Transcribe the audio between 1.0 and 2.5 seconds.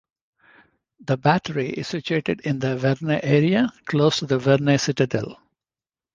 The battery is situated